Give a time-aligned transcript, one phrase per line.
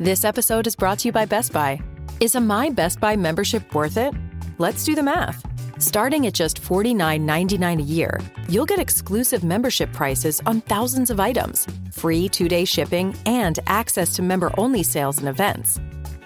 [0.00, 1.82] This episode is brought to you by Best Buy.
[2.20, 4.14] Is a My Best Buy membership worth it?
[4.58, 5.44] Let's do the math.
[5.82, 11.66] Starting at just $49.99 a year, you'll get exclusive membership prices on thousands of items,
[11.90, 15.80] free two day shipping, and access to member only sales and events.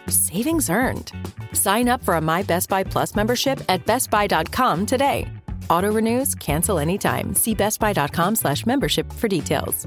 [0.07, 1.11] Savings earned.
[1.55, 5.27] Sign up for a My Best Buy Plus membership at bestbuy.com today.
[5.71, 7.35] Auto renews, cancel anytime.
[7.35, 9.87] See bestbuy.com slash membership for details.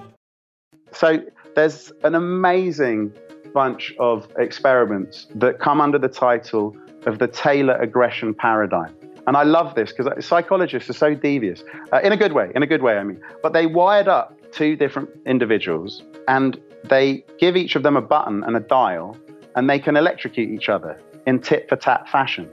[0.93, 1.23] So
[1.55, 3.13] there's an amazing
[3.53, 6.75] bunch of experiments that come under the title
[7.05, 8.95] of the Taylor aggression paradigm.
[9.27, 12.63] And I love this because psychologists are so devious, uh, in a good way, in
[12.63, 13.21] a good way, I mean.
[13.43, 18.43] But they wired up two different individuals and they give each of them a button
[18.43, 19.17] and a dial
[19.55, 22.49] and they can electrocute each other in tit for tat fashion.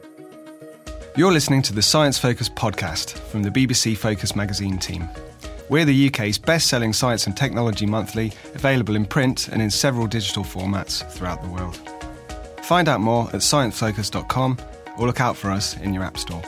[1.16, 5.08] You're listening to the Science Focus podcast from the BBC Focus magazine team.
[5.70, 10.06] We're the UK's best selling science and technology monthly, available in print and in several
[10.06, 11.78] digital formats throughout the world.
[12.62, 14.58] Find out more at sciencefocus.com
[14.96, 16.42] or look out for us in your App Store.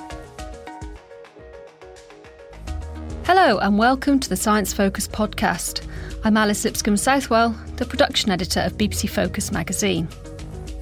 [3.24, 5.86] Hello, and welcome to the Science Focus podcast.
[6.24, 10.08] I'm Alice Lipscombe Southwell, the production editor of BBC Focus magazine.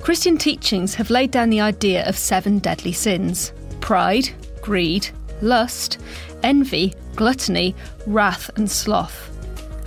[0.00, 4.28] Christian teachings have laid down the idea of seven deadly sins pride,
[4.62, 5.08] greed,
[5.42, 5.98] lust,
[6.44, 7.74] envy, gluttony,
[8.06, 9.28] wrath, and sloth.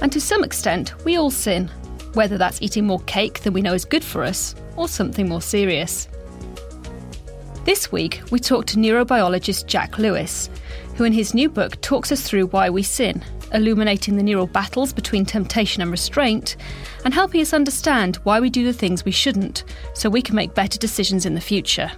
[0.02, 1.72] And to some extent, we all sin,
[2.14, 5.42] whether that's eating more cake than we know is good for us, or something more
[5.42, 6.10] serious.
[7.64, 10.50] This week, we talked to neurobiologist Jack Lewis,
[10.98, 14.92] who in his new book talks us through why we sin, illuminating the neural battles
[14.92, 16.58] between temptation and restraint,
[17.06, 20.54] and helping us understand why we do the things we shouldn't, so we can make
[20.54, 21.90] better decisions in the future.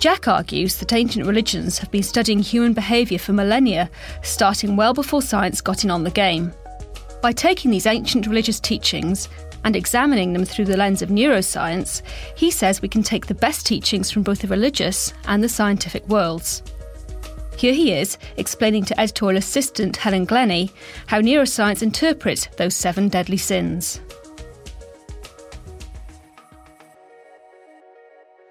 [0.00, 3.90] Jack argues that ancient religions have been studying human behaviour for millennia,
[4.22, 6.54] starting well before science got in on the game.
[7.20, 9.28] By taking these ancient religious teachings
[9.62, 12.00] and examining them through the lens of neuroscience,
[12.34, 16.08] he says we can take the best teachings from both the religious and the scientific
[16.08, 16.62] worlds.
[17.58, 20.72] Here he is, explaining to editorial assistant Helen Glenny
[21.08, 24.00] how neuroscience interprets those seven deadly sins.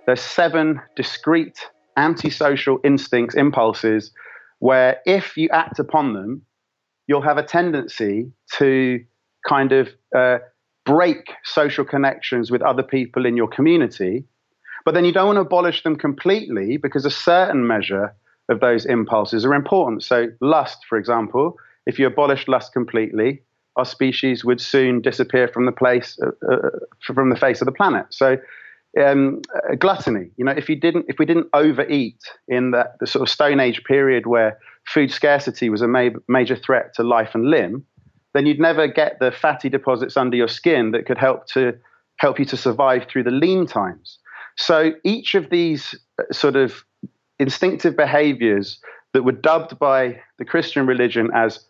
[0.09, 4.11] There's seven discrete antisocial instincts, impulses,
[4.57, 6.41] where if you act upon them,
[7.05, 9.05] you'll have a tendency to
[9.47, 10.39] kind of uh,
[10.83, 14.23] break social connections with other people in your community.
[14.83, 18.11] But then you don't want to abolish them completely because a certain measure
[18.49, 20.01] of those impulses are important.
[20.01, 21.55] So, lust, for example,
[21.85, 23.43] if you abolished lust completely,
[23.75, 27.71] our species would soon disappear from the place uh, uh, from the face of the
[27.71, 28.07] planet.
[28.09, 28.39] So,
[28.99, 30.31] um, uh, gluttony.
[30.37, 33.59] You know, if you didn't, if we didn't overeat in the, the sort of Stone
[33.59, 34.57] Age period where
[34.87, 37.85] food scarcity was a ma- major threat to life and limb,
[38.33, 41.73] then you'd never get the fatty deposits under your skin that could help to
[42.17, 44.19] help you to survive through the lean times.
[44.57, 46.83] So each of these uh, sort of
[47.39, 48.79] instinctive behaviors
[49.13, 51.65] that were dubbed by the Christian religion as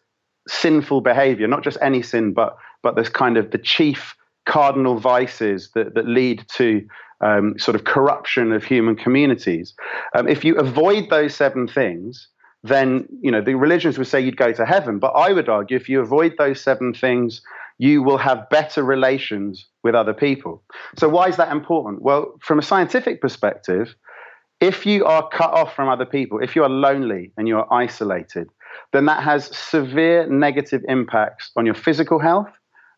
[0.48, 4.16] sinful behavior, not just any sin, but but this kind of the chief
[4.46, 6.86] cardinal vices that, that lead to
[7.22, 9.74] um, sort of corruption of human communities.
[10.14, 12.28] Um, if you avoid those seven things,
[12.64, 15.00] then you know the religions would say you'd go to heaven.
[15.00, 17.42] But I would argue if you avoid those seven things,
[17.78, 20.62] you will have better relations with other people.
[20.98, 22.02] So why is that important?
[22.02, 23.96] Well, from a scientific perspective,
[24.60, 27.74] if you are cut off from other people, if you are lonely and you are
[27.74, 28.50] isolated,
[28.92, 32.50] then that has severe negative impacts on your physical health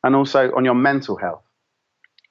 [0.04, 1.44] and also on your mental health.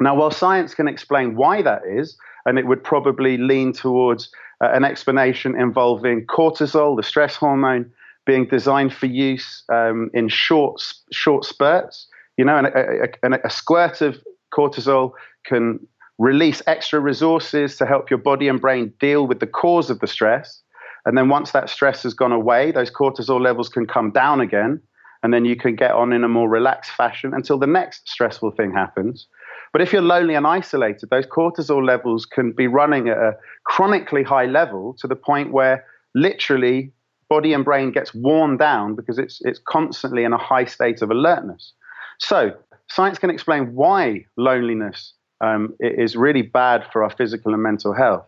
[0.01, 2.17] Now, while science can explain why that is,
[2.47, 4.31] and it would probably lean towards
[4.63, 7.91] uh, an explanation involving cortisol, the stress hormone,
[8.27, 10.83] being designed for use um, in short
[11.13, 12.07] short spurts.
[12.37, 14.17] You know, and a, a, a, squirt of
[14.55, 15.13] cortisol
[15.45, 15.79] can
[16.19, 20.07] release extra resources to help your body and brain deal with the cause of the
[20.07, 20.63] stress.
[21.05, 24.81] And then once that stress has gone away, those cortisol levels can come down again,
[25.23, 28.53] and then you can get on in a more relaxed fashion until the next stressful
[28.53, 29.27] thing happens.
[29.73, 34.23] But if you're lonely and isolated, those cortisol levels can be running at a chronically
[34.23, 35.85] high level to the point where
[36.15, 36.93] literally
[37.29, 41.11] body and brain gets worn down because it's it's constantly in a high state of
[41.11, 41.73] alertness.
[42.19, 42.53] So,
[42.89, 48.27] science can explain why loneliness um, is really bad for our physical and mental health,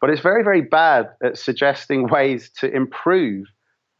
[0.00, 3.46] but it's very, very bad at suggesting ways to improve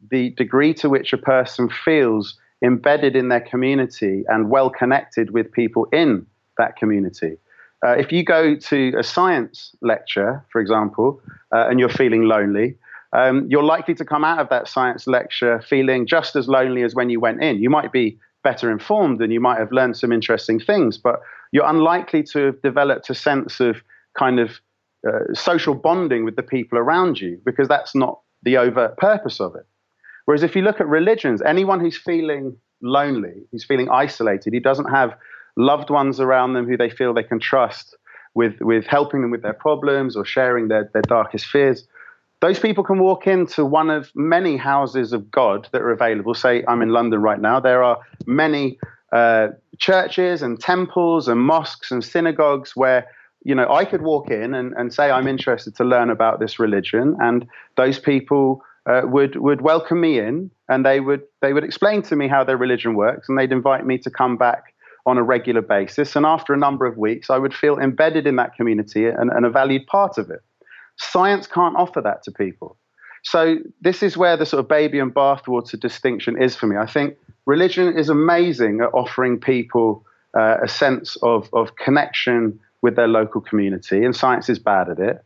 [0.09, 5.51] the degree to which a person feels embedded in their community and well connected with
[5.51, 6.25] people in
[6.59, 7.37] that community.
[7.85, 11.21] Uh, if you go to a science lecture, for example,
[11.51, 12.77] uh, and you're feeling lonely,
[13.13, 16.93] um, you're likely to come out of that science lecture feeling just as lonely as
[16.93, 17.57] when you went in.
[17.57, 21.21] You might be better informed and you might have learned some interesting things, but
[21.51, 23.77] you're unlikely to have developed a sense of
[24.17, 24.59] kind of
[25.07, 29.55] uh, social bonding with the people around you because that's not the overt purpose of
[29.55, 29.65] it.
[30.25, 34.89] Whereas if you look at religions, anyone who's feeling lonely, who's feeling isolated, he doesn't
[34.89, 35.15] have
[35.55, 37.95] loved ones around them who they feel they can trust
[38.33, 41.87] with, with helping them with their problems or sharing their, their darkest fears,
[42.41, 46.33] those people can walk into one of many houses of God that are available.
[46.33, 47.59] Say, I'm in London right now.
[47.59, 48.79] There are many
[49.11, 53.07] uh, churches and temples and mosques and synagogues where
[53.43, 56.59] you know I could walk in and, and say I'm interested to learn about this
[56.59, 61.63] religion, and those people uh, would would welcome me in, and they would they would
[61.63, 64.73] explain to me how their religion works, and they'd invite me to come back
[65.05, 66.15] on a regular basis.
[66.15, 69.45] And after a number of weeks, I would feel embedded in that community and, and
[69.45, 70.41] a valued part of it.
[70.97, 72.77] Science can't offer that to people.
[73.23, 76.77] So this is where the sort of baby and bathwater distinction is for me.
[76.77, 80.05] I think religion is amazing at offering people
[80.37, 84.99] uh, a sense of, of connection with their local community, and science is bad at
[84.99, 85.23] it.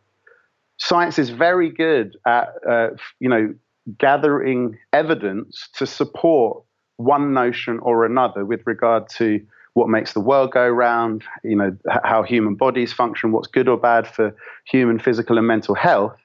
[0.78, 2.90] Science is very good at, uh,
[3.20, 3.54] you know,
[3.98, 6.64] gathering evidence to support
[6.98, 9.40] one notion or another with regard to
[9.74, 13.78] what makes the world go round, you know, how human bodies function, what's good or
[13.78, 14.36] bad for
[14.66, 16.16] human physical and mental health.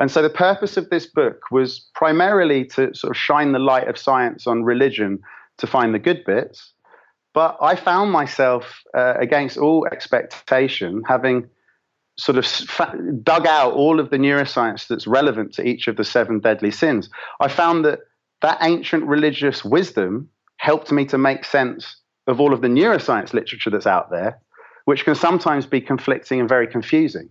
[0.00, 3.88] And so the purpose of this book was primarily to sort of shine the light
[3.88, 5.20] of science on religion
[5.58, 6.72] to find the good bits.
[7.34, 11.48] But I found myself, uh, against all expectation, having
[12.18, 16.40] sort of dug out all of the neuroscience that's relevant to each of the seven
[16.40, 17.08] deadly sins.
[17.40, 18.00] I found that
[18.42, 21.96] that ancient religious wisdom helped me to make sense
[22.28, 24.38] of all of the neuroscience literature that's out there,
[24.84, 27.28] which can sometimes be conflicting and very confusing.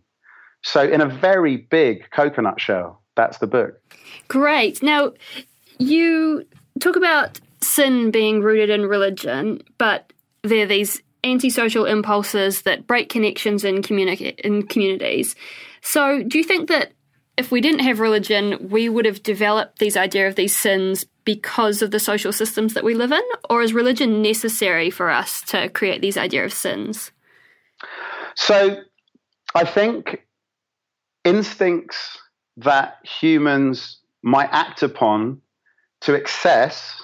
[0.63, 3.79] So, in a very big coconut shell, that's the book.
[4.27, 4.81] Great.
[4.83, 5.13] Now,
[5.77, 6.45] you
[6.79, 10.11] talk about sin being rooted in religion, but
[10.43, 15.35] there are these antisocial impulses that break connections in, communi- in communities.
[15.81, 16.93] So, do you think that
[17.37, 21.81] if we didn't have religion, we would have developed these idea of these sins because
[21.81, 25.67] of the social systems that we live in, or is religion necessary for us to
[25.67, 27.11] create these idea of sins?
[28.35, 28.77] So,
[29.53, 30.25] I think
[31.25, 32.17] instincts
[32.55, 35.41] that humans might act upon
[35.99, 37.03] to excess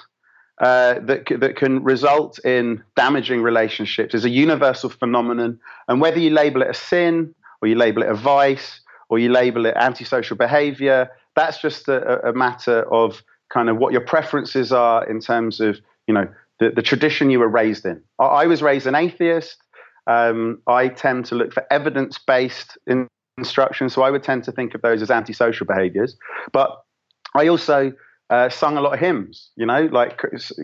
[0.62, 5.60] uh, that, that can result in damaging relationships is a universal phenomenon.
[5.86, 8.80] And whether you label it a sin or you label it a vice
[9.10, 11.10] or you label it antisocial behavior.
[11.36, 13.22] That's just a, a matter of
[13.54, 15.78] kind of what your preferences are in terms of,
[16.08, 16.28] you know,
[16.58, 18.02] the, the tradition you were raised in.
[18.18, 19.56] I, I was raised an atheist.
[20.06, 23.06] Um, I tend to look for evidence based in
[23.38, 26.16] instruction, so I would tend to think of those as antisocial behaviors.
[26.52, 26.82] But
[27.34, 27.92] I also
[28.30, 30.20] uh, sung a lot of hymns, you know, like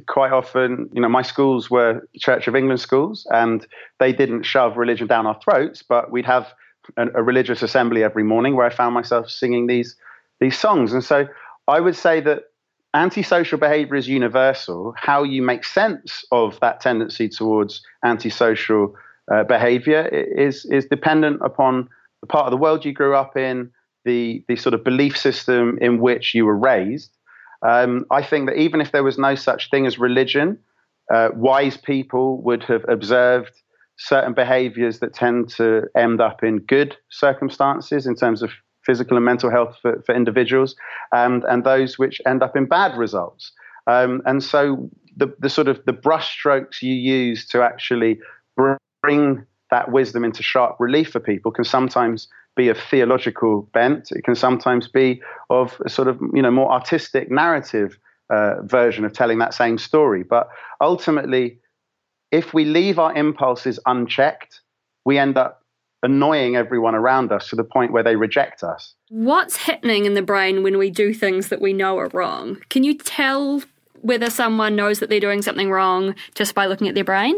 [0.08, 3.66] quite often, you know, my schools were Church of England schools and
[3.98, 6.52] they didn't shove religion down our throats, but we'd have
[6.96, 9.96] a, a religious assembly every morning where I found myself singing these
[10.40, 10.92] these songs.
[10.92, 11.28] And so
[11.68, 12.44] I would say that
[12.94, 14.94] antisocial behavior is universal.
[14.96, 18.94] How you make sense of that tendency towards antisocial
[19.32, 21.88] uh, behavior is is dependent upon
[22.20, 23.70] the part of the world you grew up in,
[24.04, 27.16] the the sort of belief system in which you were raised.
[27.66, 30.58] Um, I think that even if there was no such thing as religion,
[31.12, 33.52] uh, wise people would have observed
[33.98, 38.50] certain behaviors that tend to end up in good circumstances in terms of
[38.90, 40.74] physical and mental health for, for individuals,
[41.12, 43.52] and, and those which end up in bad results.
[43.86, 48.18] Um, and so the, the sort of the brushstrokes you use to actually
[49.02, 54.10] bring that wisdom into sharp relief for people can sometimes be of theological bent.
[54.10, 57.96] It can sometimes be of a sort of you know more artistic narrative
[58.28, 60.24] uh, version of telling that same story.
[60.24, 60.48] But
[60.80, 61.60] ultimately,
[62.32, 64.60] if we leave our impulses unchecked,
[65.04, 65.59] we end up
[66.02, 68.94] annoying everyone around us to the point where they reject us.
[69.08, 72.58] What's happening in the brain when we do things that we know are wrong?
[72.70, 73.62] Can you tell
[74.00, 77.36] whether someone knows that they're doing something wrong just by looking at their brain?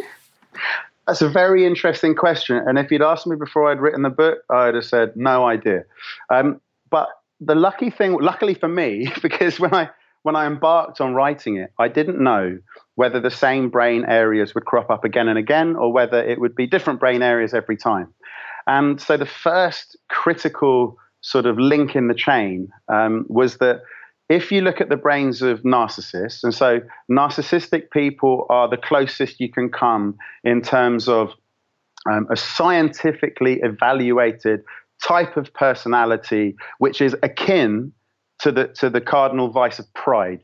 [1.06, 2.56] That's a very interesting question.
[2.56, 5.84] And if you'd asked me before I'd written the book, I'd have said no idea.
[6.30, 7.08] Um, but
[7.40, 9.90] the lucky thing, luckily for me, because when I
[10.22, 12.58] when I embarked on writing it, I didn't know
[12.94, 16.54] whether the same brain areas would crop up again and again or whether it would
[16.54, 18.14] be different brain areas every time.
[18.66, 23.82] And so the first critical sort of link in the chain um, was that
[24.28, 29.40] if you look at the brains of narcissists, and so narcissistic people are the closest
[29.40, 31.32] you can come in terms of
[32.10, 34.62] um, a scientifically evaluated
[35.04, 37.92] type of personality, which is akin
[38.40, 40.40] to the, to the cardinal vice of pride.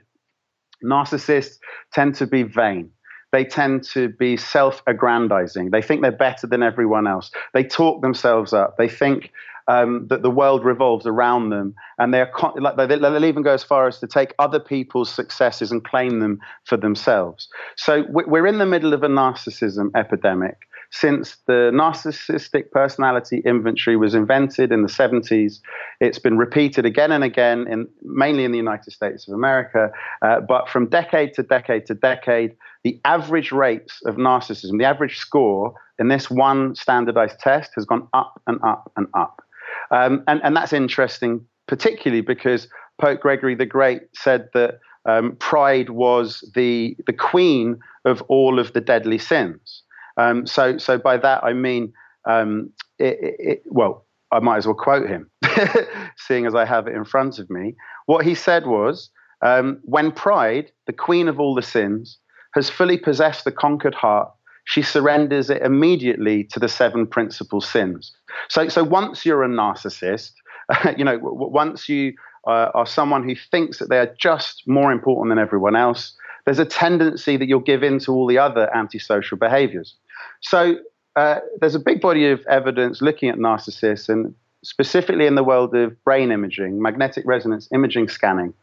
[0.84, 1.58] Narcissists
[1.92, 2.90] tend to be vain.
[3.32, 5.70] They tend to be self aggrandizing.
[5.70, 7.30] They think they're better than everyone else.
[7.52, 8.76] They talk themselves up.
[8.78, 9.32] They think
[9.68, 13.62] um, that the world revolves around them, and they're con- like they'll even go as
[13.62, 17.48] far as to take other people's successes and claim them for themselves.
[17.76, 24.14] So we're in the middle of a narcissism epidemic since the narcissistic personality inventory was
[24.14, 25.60] invented in the 70s.
[26.00, 29.90] It's been repeated again and again, in, mainly in the United States of America.
[30.22, 35.18] Uh, but from decade to decade to decade, the average rates of narcissism, the average
[35.18, 39.42] score in this one standardized test has gone up and up and up.
[39.90, 42.68] Um, and, and that's interesting, particularly because
[42.98, 48.72] Pope Gregory the Great said that um, pride was the, the queen of all of
[48.72, 49.82] the deadly sins.
[50.18, 51.92] Um, so, so by that I mean,
[52.28, 55.30] um, it, it, well, I might as well quote him,
[56.18, 57.74] seeing as I have it in front of me.
[58.06, 59.10] What he said was,
[59.42, 62.18] um, "When pride, the queen of all the sins,
[62.54, 64.30] has fully possessed the conquered heart,
[64.64, 68.14] she surrenders it immediately to the seven principal sins."
[68.48, 70.32] So, so once you're a narcissist,
[70.98, 72.12] you know, w- once you
[72.46, 76.58] uh, are someone who thinks that they are just more important than everyone else, there's
[76.58, 79.94] a tendency that you'll give in to all the other antisocial behaviors.
[80.40, 80.76] So
[81.16, 85.74] uh, there's a big body of evidence looking at narcissists, and specifically in the world
[85.74, 88.54] of brain imaging, magnetic resonance imaging scanning.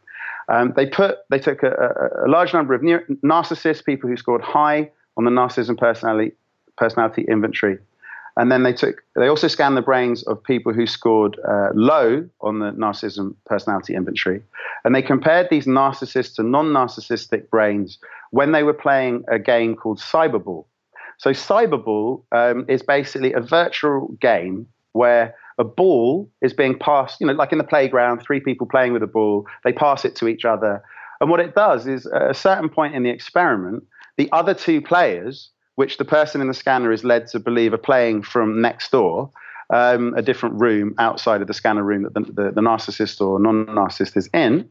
[0.48, 4.42] Um, they put they took a, a, a large number of narcissists, people who scored
[4.42, 6.32] high on the narcissism personality
[6.76, 7.78] personality inventory,
[8.36, 12.28] and then they took they also scanned the brains of people who scored uh, low
[12.42, 14.40] on the narcissism personality inventory,
[14.84, 17.98] and they compared these narcissists to non-narcissistic brains
[18.30, 20.64] when they were playing a game called Cyberball.
[21.18, 27.26] So Cyberball um, is basically a virtual game where a ball is being passed, you
[27.26, 30.28] know, like in the playground, three people playing with a ball, they pass it to
[30.28, 30.82] each other.
[31.20, 33.84] And what it does is, at a certain point in the experiment,
[34.16, 37.78] the other two players, which the person in the scanner is led to believe are
[37.78, 39.30] playing from next door,
[39.70, 43.38] um, a different room outside of the scanner room that the, the, the narcissist or
[43.40, 44.68] non narcissist is in.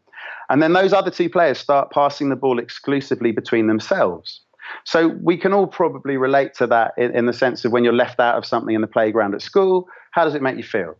[0.50, 4.42] And then those other two players start passing the ball exclusively between themselves.
[4.84, 7.94] So we can all probably relate to that in, in, the sense of when you're
[7.94, 10.96] left out of something in the playground at school, how does it make you feel?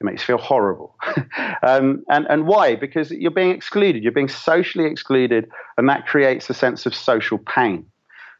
[0.00, 0.94] It makes you feel horrible.
[1.62, 2.76] um, and, and why?
[2.76, 7.38] Because you're being excluded, you're being socially excluded, and that creates a sense of social
[7.38, 7.86] pain.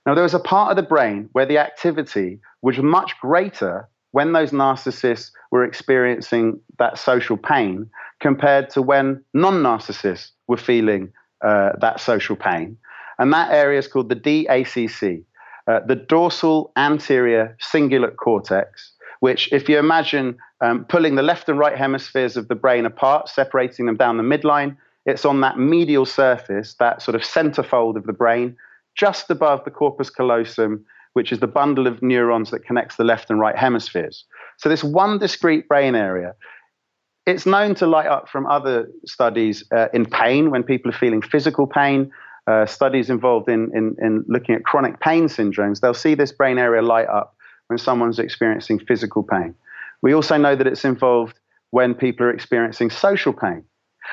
[0.05, 4.33] Now, there was a part of the brain where the activity was much greater when
[4.33, 7.91] those narcissists were experiencing that social pain
[8.21, 11.13] compared to when non narcissists were feeling
[11.45, 12.79] uh, that social pain.
[13.19, 15.25] And that area is called the DACC,
[15.67, 21.59] uh, the dorsal anterior cingulate cortex, which, if you imagine um, pulling the left and
[21.59, 26.05] right hemispheres of the brain apart, separating them down the midline, it's on that medial
[26.05, 28.57] surface, that sort of centerfold of the brain,
[28.97, 33.31] just above the corpus callosum, which is the bundle of neurons that connects the left
[33.31, 34.25] and right hemispheres.
[34.59, 36.35] So, this one discrete brain area,
[37.25, 41.23] it's known to light up from other studies uh, in pain when people are feeling
[41.23, 42.11] physical pain,
[42.47, 46.59] uh, studies involved in, in, in looking at chronic pain syndromes, they'll see this brain
[46.59, 47.35] area light up
[47.69, 49.55] when someone's experiencing physical pain.
[50.03, 51.39] We also know that it's involved
[51.71, 53.65] when people are experiencing social pain.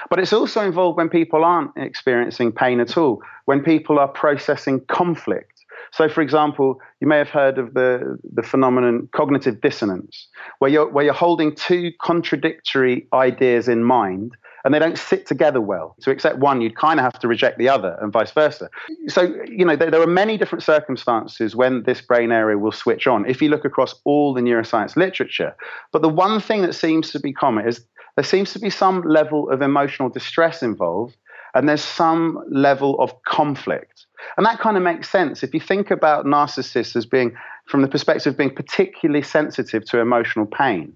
[0.09, 4.83] But it's also involved when people aren't experiencing pain at all, when people are processing
[4.87, 5.53] conflict.
[5.91, 10.89] So, for example, you may have heard of the, the phenomenon cognitive dissonance, where you're,
[10.89, 15.95] where you're holding two contradictory ideas in mind and they don't sit together well.
[16.01, 18.69] To accept one, you'd kind of have to reject the other, and vice versa.
[19.07, 23.05] So, you know, there, there, are many different circumstances when this brain area will switch
[23.07, 25.55] on if you look across all the neuroscience literature.
[25.91, 29.01] But the one thing that seems to be common is there seems to be some
[29.01, 31.15] level of emotional distress involved,
[31.53, 34.05] and there's some level of conflict.
[34.37, 37.35] And that kind of makes sense if you think about narcissists as being,
[37.67, 40.93] from the perspective of being particularly sensitive to emotional pain.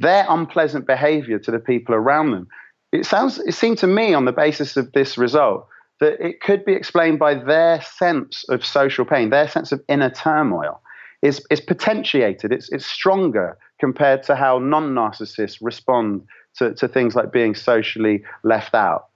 [0.00, 2.48] Their unpleasant behavior to the people around them
[2.94, 5.66] it sounds, it seemed to me on the basis of this result
[6.00, 10.10] that it could be explained by their sense of social pain, their sense of inner
[10.10, 10.80] turmoil
[11.22, 12.52] is, is potentiated.
[12.52, 16.22] It's, it's stronger compared to how non narcissists respond
[16.58, 19.06] to, to things like being socially left out.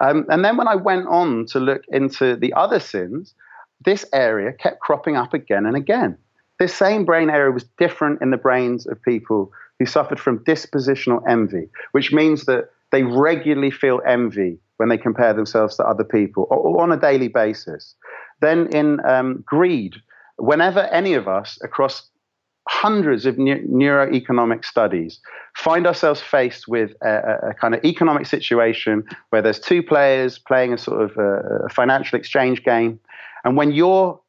[0.00, 3.34] Um, and then when I went on to look into the other sins,
[3.84, 6.16] this area kept cropping up again and again.
[6.58, 11.22] This same brain area was different in the brains of people who suffered from dispositional
[11.28, 16.46] envy, which means that they regularly feel envy when they compare themselves to other people
[16.50, 17.94] or, or on a daily basis.
[18.40, 19.96] Then in um, greed,
[20.36, 22.08] whenever any of us across
[22.68, 25.20] hundreds of ne- neuroeconomic studies
[25.56, 30.74] find ourselves faced with a, a, kind of economic situation where there's two players playing
[30.74, 33.00] a sort of a, a financial exchange game,
[33.44, 34.20] and when your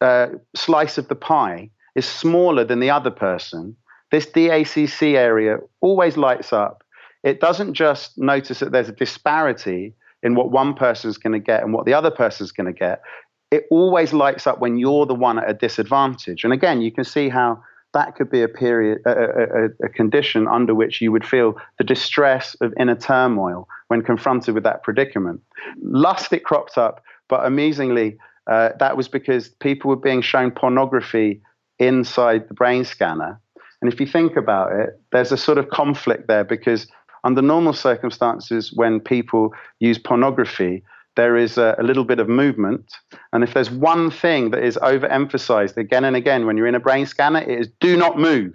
[0.00, 3.76] uh, slice of the pie is smaller than the other person,
[4.10, 6.83] this DACC area always lights up.
[7.24, 11.62] It doesn't just notice that there's a disparity in what one person's going to get
[11.62, 13.02] and what the other person's going to get.
[13.50, 16.44] It always lights up when you're the one at a disadvantage.
[16.44, 17.62] And again, you can see how
[17.94, 21.84] that could be a period, a, a, a, condition under which you would feel the
[21.84, 25.40] distress of inner turmoil when confronted with that predicament.
[25.80, 28.18] Lust, it cropped up, but amazingly,
[28.50, 31.40] uh, that was because people were being shown pornography
[31.78, 33.40] inside the brain scanner.
[33.80, 36.88] And if you think about it, there's a sort of conflict there because
[37.24, 40.84] under normal circumstances, when people use pornography,
[41.16, 42.92] there is a, a, little bit of movement.
[43.32, 46.80] And if there's one thing that is overemphasized again and again when you're in a
[46.80, 48.54] brain scanner, it is do not move.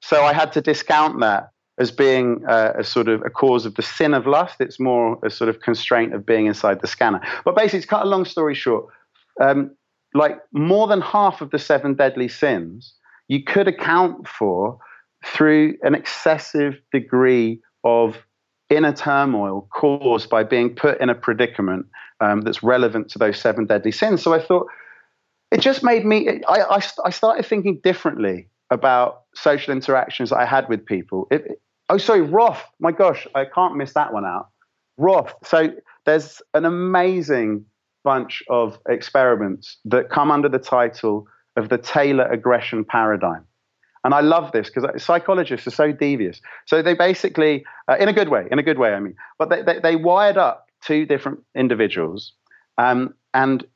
[0.00, 3.74] So I had to discount that as being uh, a sort of a cause of
[3.74, 4.56] the sin of lust.
[4.60, 7.20] It's more a sort of constraint of being inside the scanner.
[7.44, 8.86] But basically, to cut a long story short,
[9.40, 9.70] um,
[10.14, 12.94] like more than half of the seven deadly sins,
[13.28, 14.78] you could account for
[15.24, 18.16] through an excessive degree of
[18.70, 21.86] inner turmoil caused by being put in a predicament
[22.20, 24.22] um, that's relevant to those seven deadly sins.
[24.22, 24.66] So I thought
[25.50, 30.68] it just made me, I, I, I started thinking differently about social interactions I had
[30.68, 31.26] with people.
[31.30, 32.62] It, oh, sorry, Wrath.
[32.80, 34.48] My gosh, I can't miss that one out.
[34.98, 35.34] Wrath.
[35.44, 35.72] So
[36.04, 37.64] there's an amazing
[38.04, 43.44] bunch of experiments that come under the title of the Taylor aggression paradigm.
[44.08, 46.40] And I love this because psychologists are so devious.
[46.64, 49.50] So they basically, uh, in a good way, in a good way, I mean, but
[49.50, 52.32] they, they, they wired up two different individuals
[52.78, 53.66] um, and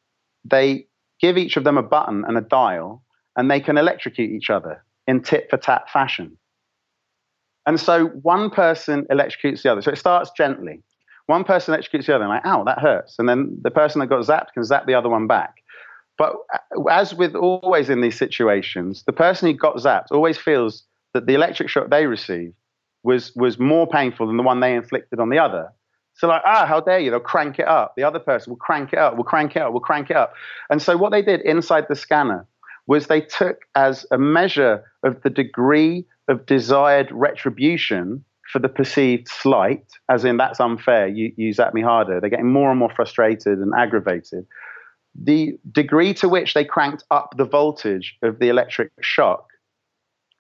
[0.43, 0.87] they
[1.21, 3.03] give each of them a button and a dial
[3.37, 6.39] and they can electrocute each other in tit for tat fashion.
[7.67, 9.83] And so one person electrocutes the other.
[9.83, 10.83] So it starts gently.
[11.27, 13.17] One person electrocutes the other, and like, ow, that hurts.
[13.19, 15.57] And then the person that got zapped can zap the other one back.
[16.19, 20.85] But uh, as with always in these situations, the person who got zapped always feels
[21.15, 22.55] that the electric shock they received
[23.03, 25.73] was was more painful than the one they inflicted on the other.
[26.15, 27.11] So like, ah, how dare you?
[27.11, 27.95] They'll crank it up.
[27.97, 30.35] The other person will crank it up, will crank it up, will crank it up.
[30.69, 32.47] And so what they did inside the scanner
[32.87, 39.29] was they took as a measure of the degree of desired retribution for the perceived
[39.29, 42.21] slight, as in that's unfair, you, you zap me harder.
[42.21, 44.47] They're getting more and more frustrated and aggravated
[45.15, 49.49] the degree to which they cranked up the voltage of the electric shock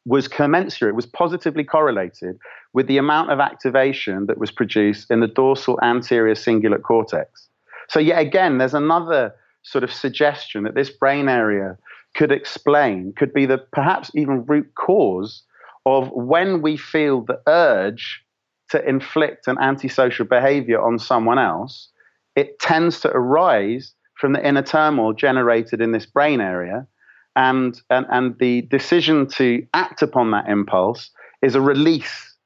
[0.05, 2.39] was commensurate, it was positively correlated
[2.73, 7.49] with the amount of activation that was produced in the dorsal anterior cingulate cortex.
[7.89, 11.79] So, yet again, there's another sort of suggestion that this brain area
[12.15, 15.43] could explain, could be the perhaps even root cause
[15.87, 18.23] of when we feel the urge
[18.71, 21.89] to inflict an antisocial behavior on someone else,
[22.37, 26.87] it tends to arise from the inner turmoil generated in this brain area.
[27.35, 31.11] And, and, and the decision to act upon that impulse
[31.43, 32.37] is a release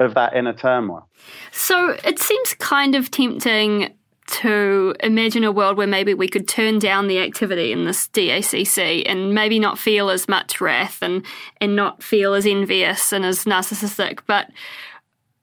[0.00, 1.06] of that inner turmoil.
[1.52, 3.94] So it seems kind of tempting
[4.28, 9.02] to imagine a world where maybe we could turn down the activity in this DACC
[9.04, 11.22] and maybe not feel as much wrath and
[11.60, 14.20] and not feel as envious and as narcissistic.
[14.26, 14.48] But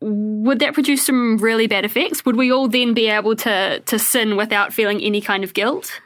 [0.04, 2.26] would that produce some really bad effects?
[2.26, 6.02] Would we all then be able to to sin without feeling any kind of guilt?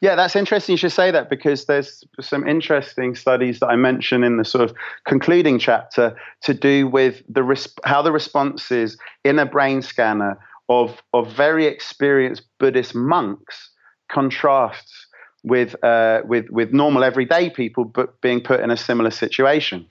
[0.00, 0.74] Yeah, that's interesting.
[0.74, 4.62] You should say that because there's some interesting studies that I mention in the sort
[4.62, 10.38] of concluding chapter to do with the resp- how the responses in a brain scanner
[10.68, 13.70] of of very experienced Buddhist monks
[14.08, 15.06] contrasts
[15.42, 19.86] with uh, with with normal everyday people, but being put in a similar situation.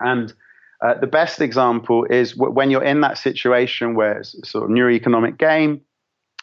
[0.00, 0.32] And
[0.84, 4.70] uh, the best example is w- when you're in that situation where it's sort of
[4.70, 5.80] neuroeconomic game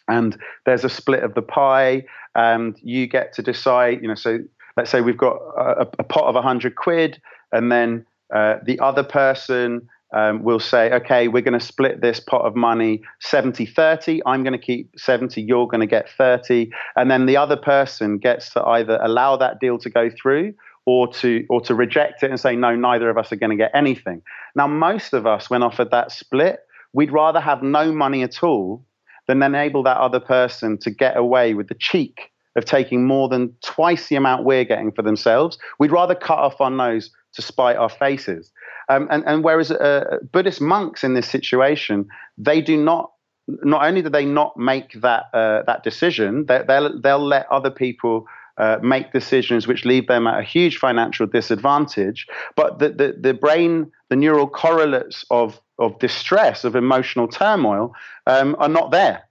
[0.07, 4.39] and there's a split of the pie and you get to decide, you know, so
[4.77, 9.03] let's say we've got a, a pot of 100 quid and then uh, the other
[9.03, 14.21] person um, will say, okay, we're going to split this pot of money 70 30.
[14.25, 16.71] I'm going to keep 70, you're going to get 30.
[16.95, 20.53] And then the other person gets to either allow that deal to go through
[20.91, 23.61] or to or to reject it and say no neither of us are going to
[23.65, 24.21] get anything
[24.55, 26.59] now most of us when offered that split
[26.93, 28.83] we'd rather have no money at all
[29.27, 33.53] than enable that other person to get away with the cheek of taking more than
[33.63, 35.57] twice the amount we're getting for themselves.
[35.79, 38.51] We'd rather cut off our nose to spite our faces.
[38.89, 43.11] Um, and, and whereas uh, Buddhist monks in this situation, they do not.
[43.47, 47.71] Not only do they not make that uh, that decision, they, they'll they'll let other
[47.71, 48.25] people
[48.61, 52.27] uh, make decisions which leave them at a huge financial disadvantage.
[52.55, 57.93] But the, the, the brain, the neural correlates of, of distress, of emotional turmoil,
[58.27, 59.23] um, are not there.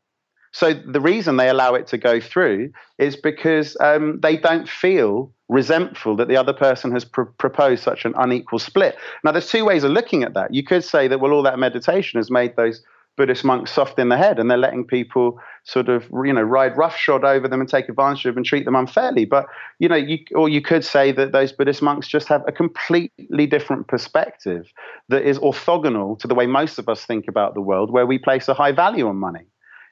[0.53, 5.33] So the reason they allow it to go through is because um, they don't feel
[5.49, 8.97] resentful that the other person has pr- proposed such an unequal split.
[9.23, 10.53] Now, there's two ways of looking at that.
[10.53, 12.83] You could say that, well, all that meditation has made those
[13.20, 16.74] Buddhist monks soft in the head, and they're letting people sort of you know ride
[16.74, 19.26] roughshod over them and take advantage of them and treat them unfairly.
[19.26, 19.44] But
[19.78, 23.46] you know, you, or you could say that those Buddhist monks just have a completely
[23.46, 24.72] different perspective
[25.11, 28.16] that is orthogonal to the way most of us think about the world, where we
[28.16, 29.44] place a high value on money.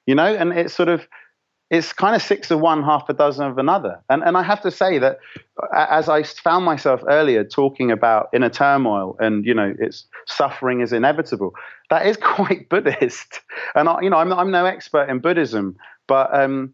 [0.06, 1.06] You know, and it's sort of
[1.70, 4.02] it's kind of six of one, half a dozen of another.
[4.08, 5.18] And, and I have to say that
[5.74, 10.92] as I found myself earlier talking about inner turmoil and, you know, it's suffering is
[10.92, 11.52] inevitable,
[11.90, 13.40] that is quite Buddhist.
[13.74, 15.76] And, I, you know, I'm, I'm no expert in Buddhism,
[16.06, 16.72] but, um,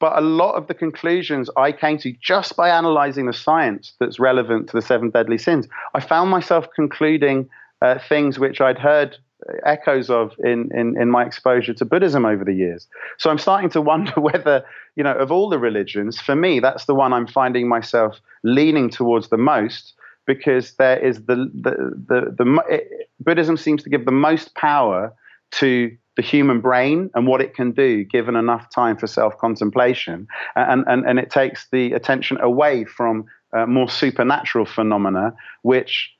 [0.00, 4.18] but a lot of the conclusions I came to just by analyzing the science that's
[4.18, 7.48] relevant to the seven deadly sins, I found myself concluding
[7.80, 9.16] uh, things which I'd heard
[9.64, 12.86] echoes of in, in, in my exposure to Buddhism over the years.
[13.18, 14.64] So I'm starting to wonder whether,
[14.96, 18.90] you know, of all the religions, for me, that's the one I'm finding myself leaning
[18.90, 19.94] towards the most
[20.26, 25.14] because there is the, the, the, the it, Buddhism seems to give the most power
[25.52, 30.26] to the human brain and what it can do given enough time for self contemplation.
[30.56, 36.10] And, and, and it takes the attention away from uh, more supernatural phenomena, which,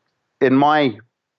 [0.40, 0.96] in my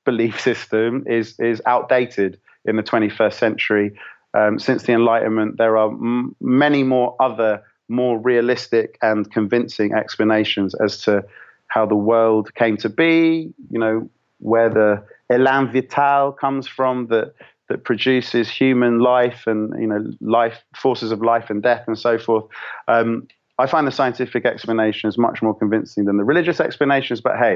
[0.08, 3.88] belief system is is outdated in the 21st century.
[4.34, 10.76] Um, since the Enlightenment, there are m- many more other, more realistic and convincing explanations
[10.86, 11.24] as to
[11.68, 13.54] how the world came to be.
[13.70, 14.90] You know, where the
[15.32, 17.34] élan vital comes from that
[17.70, 22.18] that produces human life and you know life forces of life and death and so
[22.18, 22.46] forth.
[22.88, 23.28] Um,
[23.60, 27.56] I find the scientific explanations much more convincing than the religious explanations, but hey,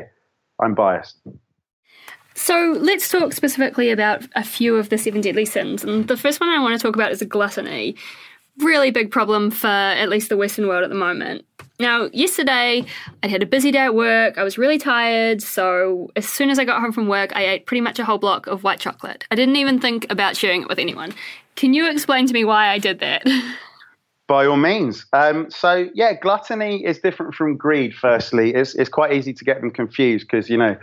[0.61, 1.17] I'm biased.
[2.33, 5.83] So let's talk specifically about a few of the seven deadly sins.
[5.83, 7.95] And the first one I want to talk about is gluttony.
[8.59, 11.45] Really big problem for at least the Western world at the moment.
[11.79, 12.85] Now, yesterday
[13.23, 14.37] I'd had a busy day at work.
[14.37, 15.41] I was really tired.
[15.41, 18.19] So as soon as I got home from work, I ate pretty much a whole
[18.19, 19.25] block of white chocolate.
[19.31, 21.13] I didn't even think about sharing it with anyone.
[21.55, 23.23] Can you explain to me why I did that?
[24.31, 25.05] By all means.
[25.11, 27.93] Um, so yeah, gluttony is different from greed.
[27.93, 30.77] Firstly, it's it's quite easy to get them confused because you know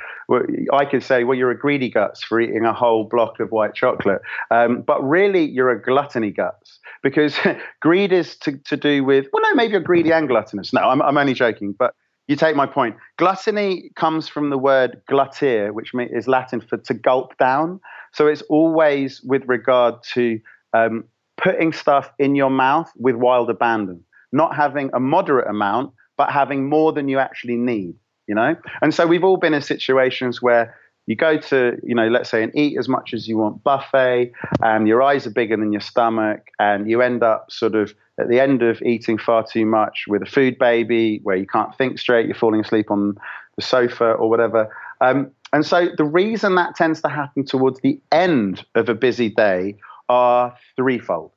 [0.71, 3.75] I could say, well, you're a greedy guts for eating a whole block of white
[3.75, 7.39] chocolate, um, but really you're a gluttony guts because
[7.81, 10.75] greed is to, to do with well, no, maybe you're greedy and gluttonous.
[10.75, 11.95] No, I'm I'm only joking, but
[12.27, 12.97] you take my point.
[13.17, 17.81] Gluttony comes from the word gluttere, which is Latin for to gulp down.
[18.13, 20.39] So it's always with regard to
[20.75, 21.05] um,
[21.39, 26.69] putting stuff in your mouth with wild abandon, not having a moderate amount, but having
[26.69, 27.95] more than you actually need,
[28.27, 28.57] you know?
[28.83, 32.43] And so we've all been in situations where you go to, you know, let's say
[32.43, 35.81] and eat as much as you want buffet, and your eyes are bigger than your
[35.81, 40.05] stomach, and you end up sort of at the end of eating far too much
[40.07, 43.17] with a food baby where you can't think straight, you're falling asleep on
[43.57, 44.69] the sofa or whatever.
[45.01, 49.31] Um, and so the reason that tends to happen towards the end of a busy
[49.31, 49.77] day
[50.09, 51.33] are threefold.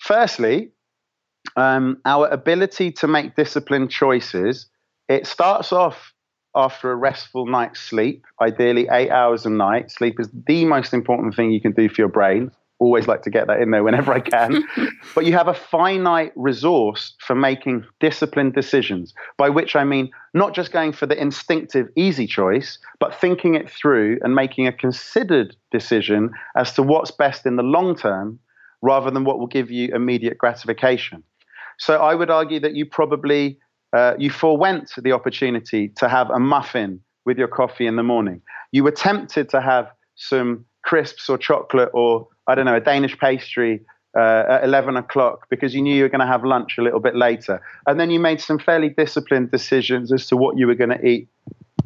[0.00, 0.70] Firstly,
[1.56, 4.66] um, our ability to make disciplined choices,
[5.08, 6.12] it starts off
[6.54, 9.90] after a restful night's sleep, ideally eight hours a night.
[9.90, 12.50] Sleep is the most important thing you can do for your brain.
[12.80, 14.64] Always like to get that in there whenever I can.
[15.14, 20.54] but you have a finite resource for making disciplined decisions, by which I mean not
[20.54, 25.56] just going for the instinctive, easy choice, but thinking it through and making a considered
[25.70, 28.38] decision as to what's best in the long term
[28.82, 31.22] rather than what will give you immediate gratification.
[31.78, 33.58] So I would argue that you probably
[33.94, 38.42] uh, you forewent the opportunity to have a muffin with your coffee in the morning.
[38.72, 43.18] You were tempted to have some crisps or chocolate or I don't know a Danish
[43.18, 43.80] pastry
[44.16, 47.00] uh, at 11 o'clock because you knew you were going to have lunch a little
[47.00, 47.60] bit later.
[47.86, 51.04] And then you made some fairly disciplined decisions as to what you were going to
[51.04, 51.28] eat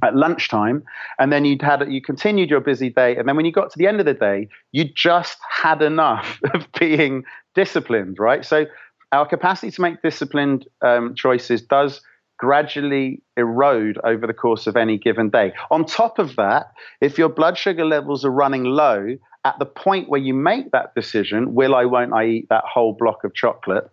[0.02, 0.84] at lunchtime.
[1.18, 3.16] And then you'd had you continued your busy day.
[3.16, 6.40] And then when you got to the end of the day you just had enough
[6.54, 8.44] of being disciplined right?
[8.44, 8.66] So
[9.12, 12.02] our capacity to make disciplined um, choices does
[12.38, 15.52] gradually erode over the course of any given day.
[15.70, 20.08] On top of that, if your blood sugar levels are running low at the point
[20.08, 23.90] where you make that decision, will I, won't I eat that whole block of chocolate?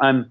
[0.00, 0.30] Um,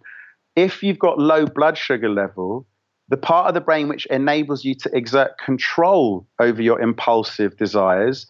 [0.55, 2.67] if you've got low blood sugar level,
[3.09, 8.27] the part of the brain which enables you to exert control over your impulsive desires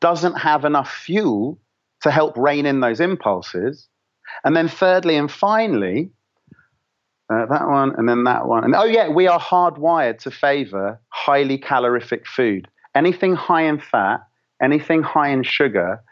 [0.00, 1.58] doesn't have enough fuel
[2.02, 3.88] to help rein in those impulses.
[4.44, 6.10] And then, thirdly and finally,
[7.32, 8.64] uh, that one and then that one.
[8.64, 12.68] And oh, yeah, we are hardwired to favor highly calorific food.
[12.94, 14.20] Anything high in fat,
[14.62, 16.02] anything high in sugar.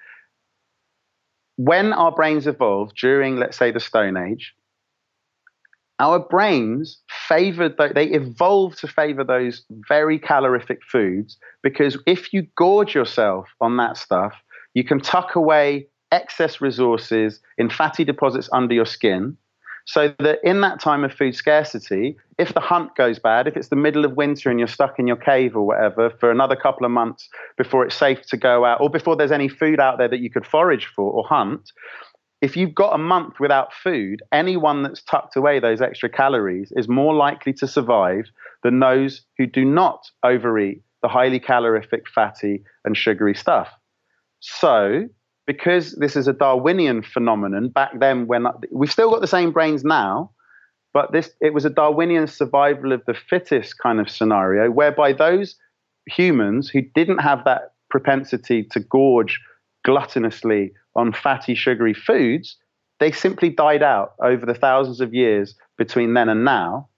[1.56, 4.54] When our brains evolved during, let's say, the Stone Age,
[5.98, 12.94] our brains favored, they evolved to favor those very calorific foods because if you gorge
[12.94, 14.32] yourself on that stuff,
[14.72, 19.36] you can tuck away excess resources in fatty deposits under your skin.
[19.86, 23.68] So that in that time of food scarcity, if the hunt goes bad, if it's
[23.68, 26.84] the middle of winter and you're stuck in your cave or whatever for another couple
[26.84, 30.08] of months before it's safe to go out, or before there's any food out there
[30.08, 31.72] that you could forage for or hunt,
[32.40, 36.88] if you've got a month without food, anyone that's tucked away those extra calories is
[36.88, 38.30] more likely to survive
[38.62, 43.68] than those who do not overeat the highly calorific, fatty, and sugary stuff.
[44.40, 45.08] So,
[45.50, 49.82] because this is a Darwinian phenomenon, back then when we've still got the same brains
[49.82, 50.30] now,
[50.94, 55.56] but this it was a Darwinian survival of the fittest kind of scenario, whereby those
[56.06, 59.40] humans who didn't have that propensity to gorge
[59.84, 62.56] gluttonously on fatty, sugary foods,
[63.00, 66.88] they simply died out over the thousands of years between then and now.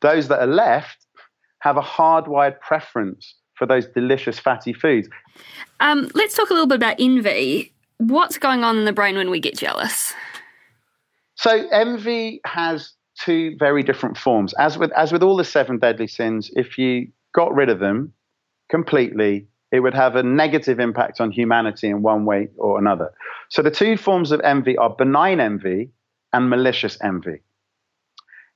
[0.00, 0.96] Those that are left
[1.60, 5.10] have a hardwired preference for those delicious fatty foods.
[5.80, 7.74] Um, let's talk a little bit about envy.
[7.98, 10.14] What's going on in the brain when we get jealous?
[11.34, 14.54] So, envy has two very different forms.
[14.54, 18.12] As with, as with all the seven deadly sins, if you got rid of them
[18.68, 23.10] completely, it would have a negative impact on humanity in one way or another.
[23.50, 25.90] So the two forms of envy are benign envy
[26.32, 27.42] and malicious envy.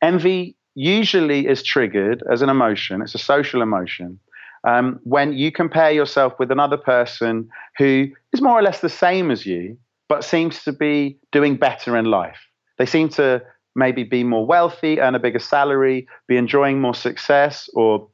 [0.01, 4.19] Envy usually is triggered as an emotion, it's a social emotion,
[4.65, 7.49] um, when you compare yourself with another person
[7.79, 9.77] who is more or less the same as you,
[10.09, 12.39] but seems to be doing better in life.
[12.79, 13.43] They seem to
[13.75, 18.09] maybe be more wealthy, earn a bigger salary, be enjoying more success or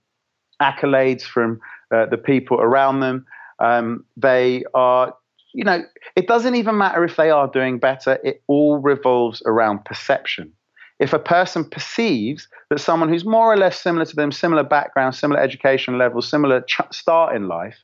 [0.62, 1.60] accolades from
[1.94, 3.26] uh, the people around them.
[3.58, 5.14] Um, they are,
[5.52, 5.82] you know,
[6.16, 10.52] it doesn't even matter if they are doing better, it all revolves around perception.
[10.98, 15.14] If a person perceives that someone who's more or less similar to them, similar background,
[15.14, 17.76] similar education level, similar ch- start in life,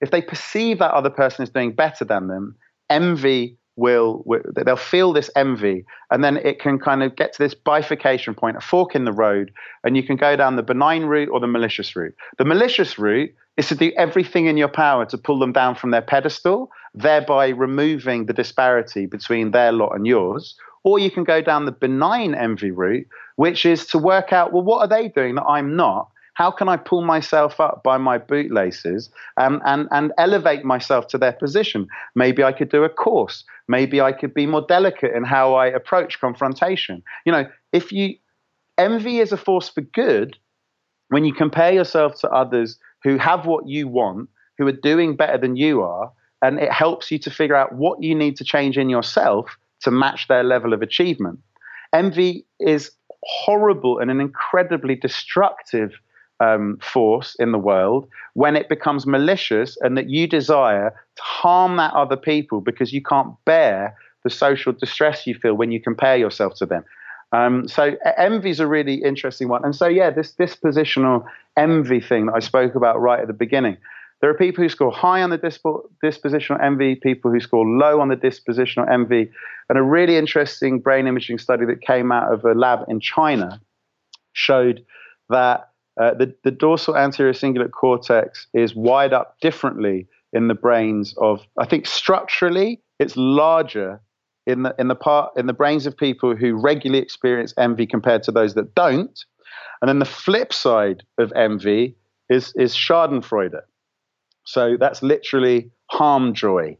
[0.00, 2.56] if they perceive that other person is doing better than them,
[2.90, 5.84] envy will, will they'll feel this envy.
[6.10, 9.12] And then it can kind of get to this bifurcation point a fork in the
[9.12, 9.52] road
[9.84, 12.14] and you can go down the benign route or the malicious route.
[12.38, 15.90] The malicious route is to do everything in your power to pull them down from
[15.90, 21.42] their pedestal thereby removing the disparity between their lot and yours or you can go
[21.42, 25.34] down the benign envy route which is to work out well what are they doing
[25.34, 30.12] that i'm not how can I pull myself up by my bootlaces um, and, and
[30.18, 31.88] elevate myself to their position?
[32.14, 33.42] Maybe I could do a course.
[33.68, 37.02] Maybe I could be more delicate in how I approach confrontation.
[37.24, 38.16] You know, if you
[38.76, 40.36] envy is a force for good,
[41.08, 45.38] when you compare yourself to others who have what you want, who are doing better
[45.38, 48.76] than you are, and it helps you to figure out what you need to change
[48.76, 51.38] in yourself to match their level of achievement.
[51.92, 52.90] Envy is
[53.22, 55.92] horrible and an incredibly destructive
[56.40, 61.76] um, force in the world when it becomes malicious and that you desire to harm
[61.76, 66.16] that other people because you can't bear the social distress you feel when you compare
[66.16, 66.84] yourself to them.
[67.32, 69.64] Um, so envy is a really interesting one.
[69.64, 71.24] And so, yeah, this dispositional
[71.56, 73.76] envy thing that I spoke about right at the beginning.
[74.20, 75.64] There are people who score high on the disp-
[76.02, 79.30] dispositional envy, people who score low on the dispositional envy.
[79.68, 83.60] And a really interesting brain imaging study that came out of a lab in China
[84.32, 84.84] showed
[85.28, 85.68] that
[86.00, 91.40] uh, the, the dorsal anterior cingulate cortex is wired up differently in the brains of,
[91.58, 94.00] I think structurally, it's larger
[94.46, 98.22] in the, in the part in the brains of people who regularly experience envy compared
[98.24, 99.24] to those that don't.
[99.80, 101.96] And then the flip side of envy
[102.28, 103.60] is, is Schadenfreude.
[104.46, 106.76] So that's literally harm joy,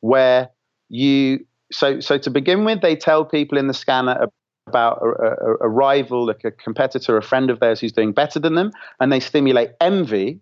[0.00, 0.48] where
[0.88, 4.28] you so so to begin with, they tell people in the scanner
[4.66, 8.38] about a, a, a, rival, like a competitor, a friend of theirs who's doing better
[8.38, 10.40] than them, and they stimulate envy.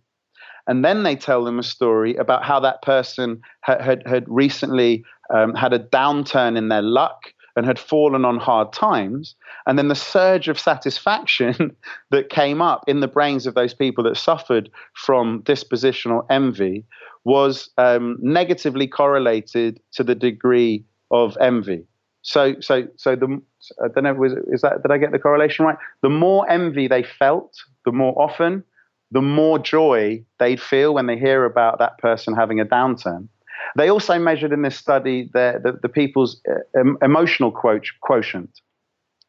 [0.69, 5.05] And then they tell them a story about how that person had, had, had recently
[5.33, 9.35] um, had a downturn in their luck and had fallen on hard times.
[9.66, 11.75] And then the surge of satisfaction
[12.11, 16.85] that came up in the brains of those people that suffered from dispositional envy
[17.25, 21.85] was um, negatively correlated to the degree of envy.
[22.23, 23.40] So, so, so the
[23.83, 25.79] I don't know, was, is that did I get the correlation right?
[26.03, 28.64] The more envy they felt, the more often,
[29.12, 33.29] the more joy they'd feel when they hear about that person having a downturn.
[33.77, 38.61] They also measured in this study the, the, the people's uh, emotional quotient.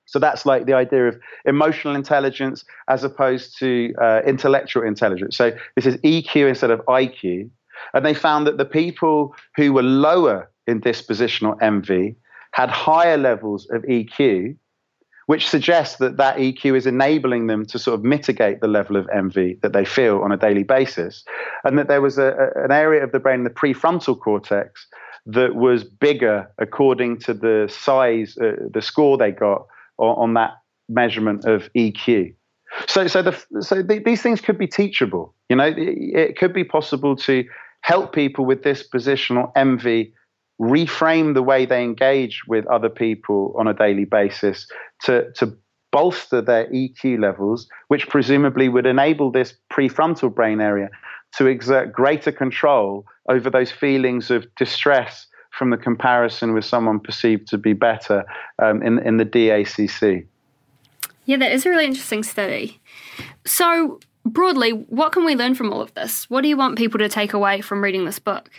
[0.06, 5.36] So that's like the idea of emotional intelligence as opposed to uh, intellectual intelligence.
[5.36, 7.50] So this is EQ instead of IQ.
[7.94, 12.16] And they found that the people who were lower in dispositional envy
[12.54, 14.56] had higher levels of EQ,
[15.28, 19.08] which suggests that that EQ is enabling them to sort of mitigate the level of
[19.14, 21.24] envy that they feel on a daily basis.
[21.64, 24.88] And that there was a, a, an area of the brain, the prefrontal cortex,
[25.26, 30.54] that was bigger according to the size, uh, the score they got on, on, that
[30.88, 32.34] measurement of EQ.
[32.88, 35.36] So, so, the, so the, these things could be teachable.
[35.50, 37.44] You know, it, it could be possible to
[37.82, 40.14] help people with dispositional envy
[40.60, 44.68] reframe the way they engage with other people on a daily basis
[45.04, 45.58] to, to
[45.92, 50.90] bolster their EQ levels, which presumably would enable this prefrontal brain area
[51.38, 57.48] to exert greater control over those feelings of distress from the comparison with someone perceived
[57.48, 58.24] to be better
[58.62, 60.26] um, in, in the DACC.
[61.26, 62.80] Yeah, that is a really interesting study.
[63.46, 66.30] So, broadly, what can we learn from all of this?
[66.30, 68.50] What do you want people to take away from reading this book?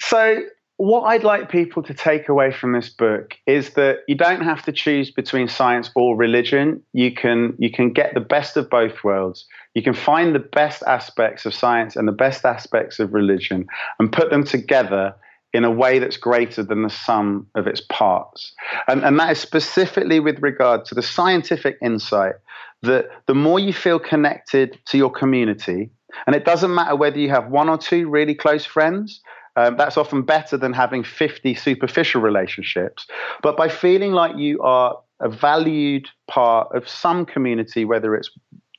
[0.00, 0.42] So,
[0.78, 4.62] what I'd like people to take away from this book is that you don't have
[4.62, 6.80] to choose between science or religion.
[6.92, 9.44] You can you can get the best of both worlds.
[9.74, 13.66] You can find the best aspects of science and the best aspects of religion
[13.98, 15.16] and put them together
[15.52, 18.52] in a way that's greater than the sum of its parts.
[18.86, 22.34] And, and that is specifically with regard to the scientific insight
[22.82, 25.90] that the more you feel connected to your community,
[26.26, 29.20] and it doesn't matter whether you have one or two really close friends,
[29.58, 33.06] um, that's often better than having 50 superficial relationships.
[33.42, 38.30] But by feeling like you are a valued part of some community, whether it's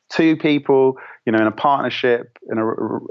[0.09, 2.67] two people, you know, in a partnership, in a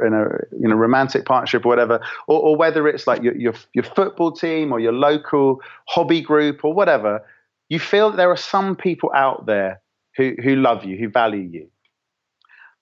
[0.07, 3.55] in a in a romantic partnership or whatever, or, or whether it's like your, your
[3.75, 7.21] your football team or your local hobby group or whatever,
[7.69, 9.83] you feel that there are some people out there
[10.17, 11.69] who who love you, who value you.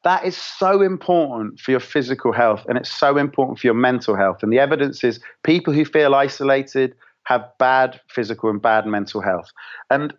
[0.06, 4.14] That is so important for your physical health and it's so important for your mental
[4.14, 4.40] health.
[4.40, 9.50] And the evidence is people who feel isolated have bad physical and bad mental health.
[9.90, 10.14] And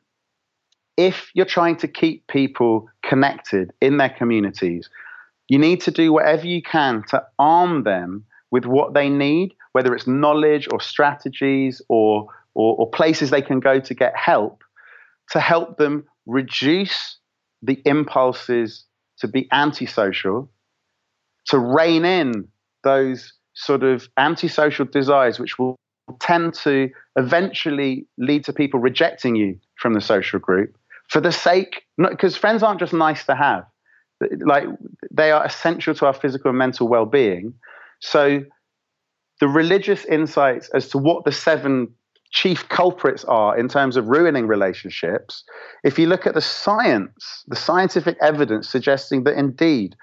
[0.98, 4.90] if you're trying to keep people connected in their communities,
[5.48, 9.96] you need to do whatever you can to arm them with what they need, whether
[9.96, 14.66] it's knowledge or strategies or, or, or places they can go to get help,
[15.32, 17.20] to help them reduce
[17.62, 18.84] the impulses
[19.20, 20.50] to be antisocial,
[21.48, 22.48] to rein in
[22.84, 25.76] those sort of antisocial desires, which will
[26.20, 30.78] tend to eventually lead to people rejecting you from the social group
[31.10, 33.66] for the sake, because friends aren't just nice to have,
[34.46, 34.66] like
[35.12, 37.54] they are essential to our physical and mental well being.
[38.00, 38.44] So
[39.40, 41.94] the religious insights as to what the seven
[42.32, 45.44] chief culprits are in terms of ruining relationships,
[45.84, 49.96] if you look at the science, the scientific evidence suggesting that indeed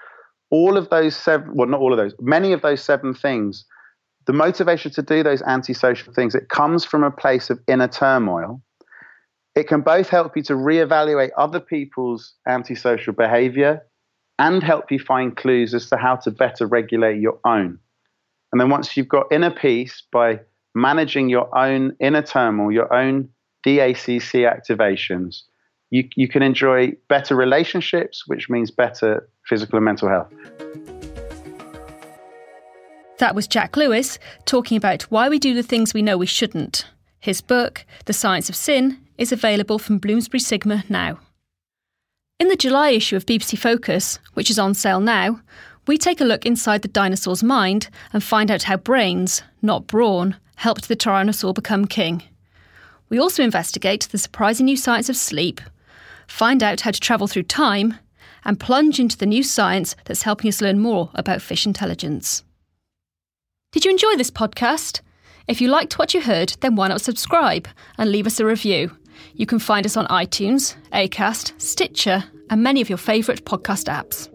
[0.49, 3.65] all of those seven, well, not all of those, many of those seven things,
[4.25, 8.61] the motivation to do those antisocial things, it comes from a place of inner turmoil.
[9.55, 13.85] It can both help you to reevaluate other people's antisocial behavior
[14.37, 17.79] and help you find clues as to how to better regulate your own.
[18.51, 20.39] And then once you've got inner peace by
[20.75, 23.29] managing your own inner turmoil, your own
[23.65, 25.41] DACC activations,
[25.89, 30.31] you, you can enjoy better relationships, which means better physical and mental health.
[33.17, 36.85] That was Jack Lewis talking about why we do the things we know we shouldn't.
[37.19, 41.19] His book, The Science of Sin, is available from Bloomsbury Sigma now.
[42.37, 45.39] In the July issue of BBC Focus, which is on sale now,
[45.87, 50.35] we take a look inside the dinosaur's mind and find out how brains, not brawn,
[50.55, 52.23] helped the Tyrannosaur become king.
[53.09, 55.61] We also investigate the surprising new science of sleep,
[56.27, 57.95] find out how to travel through time,
[58.43, 62.43] and plunge into the new science that's helping us learn more about fish intelligence.
[63.71, 65.01] Did you enjoy this podcast?
[65.47, 68.95] If you liked what you heard, then why not subscribe and leave us a review?
[69.33, 74.34] You can find us on iTunes, Acast, Stitcher, and many of your favourite podcast apps.